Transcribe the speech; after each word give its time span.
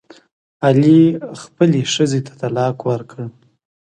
علي 0.65 1.01
خپلې 1.41 1.81
ښځې 1.93 2.19
ته 2.27 2.33
طلاق 2.41 2.77
ورکړ. 2.89 3.19